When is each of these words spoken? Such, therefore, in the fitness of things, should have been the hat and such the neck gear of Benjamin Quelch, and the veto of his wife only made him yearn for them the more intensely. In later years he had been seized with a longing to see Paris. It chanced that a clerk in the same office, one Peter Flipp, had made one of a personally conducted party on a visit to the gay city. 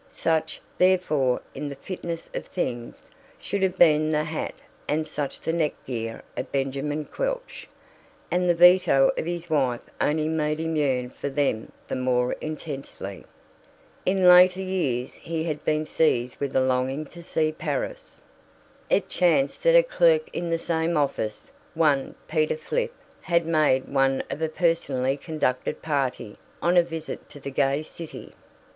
Such, 0.09 0.59
therefore, 0.79 1.43
in 1.53 1.69
the 1.69 1.75
fitness 1.75 2.27
of 2.33 2.47
things, 2.47 3.03
should 3.39 3.61
have 3.61 3.77
been 3.77 4.09
the 4.09 4.23
hat 4.23 4.55
and 4.87 5.05
such 5.05 5.39
the 5.39 5.53
neck 5.53 5.73
gear 5.85 6.23
of 6.35 6.51
Benjamin 6.51 7.05
Quelch, 7.05 7.67
and 8.31 8.49
the 8.49 8.55
veto 8.55 9.11
of 9.15 9.27
his 9.27 9.47
wife 9.47 9.83
only 10.01 10.27
made 10.27 10.59
him 10.59 10.75
yearn 10.75 11.11
for 11.11 11.29
them 11.29 11.71
the 11.87 11.93
more 11.95 12.33
intensely. 12.41 13.25
In 14.03 14.27
later 14.27 14.59
years 14.59 15.13
he 15.13 15.43
had 15.43 15.63
been 15.63 15.85
seized 15.85 16.39
with 16.39 16.55
a 16.55 16.61
longing 16.61 17.05
to 17.05 17.21
see 17.21 17.51
Paris. 17.51 18.23
It 18.89 19.07
chanced 19.07 19.61
that 19.61 19.75
a 19.77 19.83
clerk 19.83 20.31
in 20.35 20.49
the 20.49 20.57
same 20.57 20.97
office, 20.97 21.51
one 21.75 22.15
Peter 22.27 22.57
Flipp, 22.57 22.91
had 23.21 23.45
made 23.45 23.87
one 23.87 24.23
of 24.31 24.41
a 24.41 24.49
personally 24.49 25.15
conducted 25.15 25.83
party 25.83 26.39
on 26.59 26.75
a 26.75 26.81
visit 26.81 27.29
to 27.29 27.39
the 27.39 27.51
gay 27.51 27.83
city. 27.83 28.33